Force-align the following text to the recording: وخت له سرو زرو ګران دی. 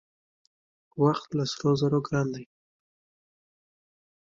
وخت 1.03 1.29
له 1.37 1.45
سرو 1.51 1.71
زرو 1.81 1.99
ګران 2.07 2.27
دی. 2.33 2.45